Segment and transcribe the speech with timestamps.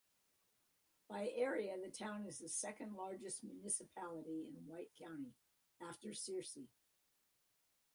[1.07, 5.35] By area, the town is the second largest municipality in White County,
[5.79, 6.69] after Searcy.